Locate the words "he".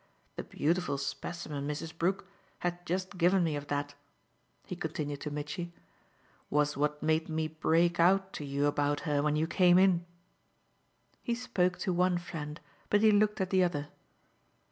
4.65-4.75, 11.21-11.35, 13.01-13.11